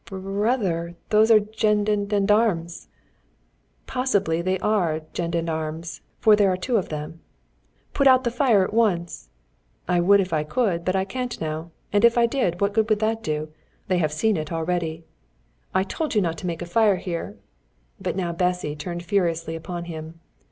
"Br 0.05 0.15
r 0.15 0.19
rother, 0.21 0.95
those 1.11 1.29
are 1.29 1.39
gend 1.39 1.87
end 1.87 2.11
end 2.11 2.31
armes!" 2.31 2.87
"Possibly 3.85 4.41
they 4.41 4.57
are 4.57 5.01
gend 5.13 5.35
end 5.35 5.47
armes, 5.47 6.01
for 6.17 6.35
there 6.35 6.51
are 6.51 6.57
two 6.57 6.77
of 6.77 6.89
them." 6.89 7.19
"Put 7.93 8.07
out 8.07 8.23
the 8.23 8.31
fire 8.31 8.63
at 8.63 8.73
once!" 8.73 9.29
"I 9.87 9.99
would 9.99 10.19
if 10.19 10.33
I 10.33 10.43
could, 10.43 10.83
but 10.85 10.95
I 10.95 11.05
can't 11.05 11.39
now. 11.39 11.69
And 11.93 12.03
if 12.03 12.17
I 12.17 12.25
did, 12.25 12.61
what 12.61 12.73
good 12.73 12.89
would 12.89 12.97
that 12.99 13.21
do? 13.21 13.49
They 13.89 13.99
have 13.99 14.11
seen 14.11 14.37
it 14.37 14.51
already." 14.51 15.05
"I 15.71 15.83
told 15.83 16.15
you 16.15 16.21
not 16.23 16.39
to 16.39 16.47
make 16.47 16.63
a 16.63 16.65
fire 16.65 16.95
here." 16.95 17.37
But 18.01 18.15
now 18.15 18.33
Bessy 18.33 18.75
turned 18.75 19.03
furiously 19.03 19.55
upon 19.55 19.85
him. 19.85 20.19